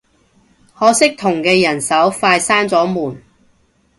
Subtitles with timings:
[0.73, 3.21] 可惜同嘅人手快閂咗門